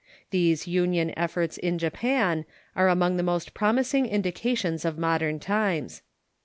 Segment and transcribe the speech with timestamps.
[0.31, 6.01] These union efforts in Japan are among the most prom ising indications of modern times.